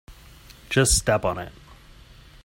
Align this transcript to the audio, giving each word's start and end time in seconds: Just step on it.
Just 0.67 0.97
step 0.97 1.23
on 1.25 1.37
it. 1.37 1.51